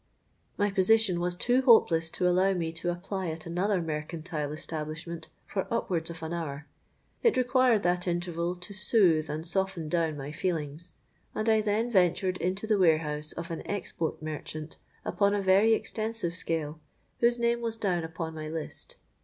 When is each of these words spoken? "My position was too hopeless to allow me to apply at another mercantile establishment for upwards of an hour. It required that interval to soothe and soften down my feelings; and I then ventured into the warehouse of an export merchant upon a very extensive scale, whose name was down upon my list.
"My 0.57 0.71
position 0.71 1.19
was 1.19 1.35
too 1.35 1.61
hopeless 1.61 2.09
to 2.09 2.27
allow 2.27 2.53
me 2.53 2.71
to 2.71 2.89
apply 2.89 3.27
at 3.27 3.45
another 3.45 3.79
mercantile 3.83 4.51
establishment 4.51 5.27
for 5.45 5.67
upwards 5.71 6.09
of 6.09 6.23
an 6.23 6.33
hour. 6.33 6.65
It 7.21 7.37
required 7.37 7.83
that 7.83 8.07
interval 8.07 8.55
to 8.55 8.73
soothe 8.73 9.29
and 9.29 9.45
soften 9.45 9.87
down 9.89 10.17
my 10.17 10.31
feelings; 10.31 10.93
and 11.35 11.47
I 11.47 11.61
then 11.61 11.91
ventured 11.91 12.37
into 12.39 12.65
the 12.65 12.79
warehouse 12.79 13.31
of 13.33 13.51
an 13.51 13.61
export 13.67 14.23
merchant 14.23 14.77
upon 15.05 15.35
a 15.35 15.41
very 15.43 15.73
extensive 15.75 16.33
scale, 16.33 16.79
whose 17.19 17.37
name 17.37 17.61
was 17.61 17.77
down 17.77 18.03
upon 18.03 18.33
my 18.33 18.49
list. 18.49 18.95